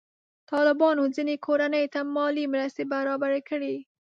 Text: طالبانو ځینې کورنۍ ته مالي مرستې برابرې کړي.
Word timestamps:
طالبانو 0.51 1.03
ځینې 1.15 1.35
کورنۍ 1.45 1.85
ته 1.93 1.99
مالي 2.15 2.45
مرستې 2.53 2.83
برابرې 2.93 3.41
کړي. 3.49 3.75